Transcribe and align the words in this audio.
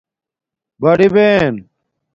بڑی 0.81 1.07
بہن 1.15 1.53